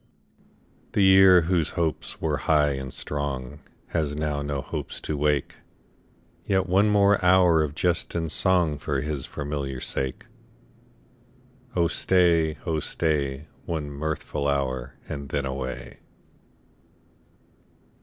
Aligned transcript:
The 0.93 1.03
year, 1.03 1.41
whose 1.41 1.77
hopes 1.77 2.19
were 2.19 2.37
high 2.49 2.71
and 2.71 2.91
strong, 2.91 3.59
Has 3.89 4.15
now 4.15 4.41
no 4.41 4.61
hopes 4.61 4.99
to 5.01 5.15
wake; 5.15 5.57
Yet 6.43 6.67
one 6.67 6.87
hour 6.87 6.91
more 6.91 7.61
of 7.63 7.75
jest 7.75 8.15
and 8.15 8.31
song 8.31 8.79
For 8.79 9.01
his 9.01 9.27
familiar 9.27 9.79
sake. 9.79 10.25
Oh 11.75 11.87
stay, 11.87 12.57
oh 12.65 12.79
stay, 12.79 13.45
One 13.67 13.91
mirthful 13.91 14.47
hour, 14.47 14.95
and 15.07 15.29
then 15.29 15.45
away. 15.45 15.99